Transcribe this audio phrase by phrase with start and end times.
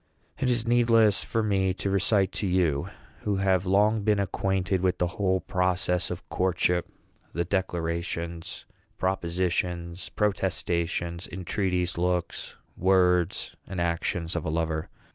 [0.39, 4.97] It is needless for me to recite to you, who have long been acquainted with
[4.97, 6.87] the whole process of courtship,
[7.33, 8.65] the declarations,
[8.97, 14.89] propositions, protestations, entreaties, looks, words, and actions of a lover.